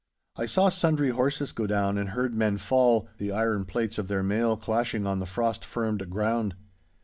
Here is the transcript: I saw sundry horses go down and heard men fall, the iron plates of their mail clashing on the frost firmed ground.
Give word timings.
I 0.35 0.47
saw 0.47 0.69
sundry 0.69 1.11
horses 1.11 1.51
go 1.51 1.67
down 1.67 1.95
and 1.99 2.09
heard 2.09 2.33
men 2.33 2.57
fall, 2.57 3.07
the 3.19 3.31
iron 3.31 3.65
plates 3.65 3.99
of 3.99 4.07
their 4.07 4.23
mail 4.23 4.57
clashing 4.57 5.05
on 5.05 5.19
the 5.19 5.27
frost 5.27 5.63
firmed 5.63 6.09
ground. 6.09 6.55